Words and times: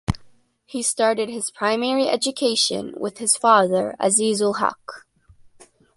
He 0.65 0.81
started 0.81 1.29
his 1.29 1.51
primary 1.51 2.09
education 2.09 2.95
with 2.97 3.19
his 3.19 3.37
father 3.37 3.95
Azizul 3.99 4.55
Haque. 4.57 5.03